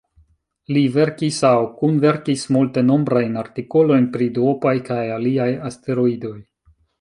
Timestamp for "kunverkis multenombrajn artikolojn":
1.81-4.09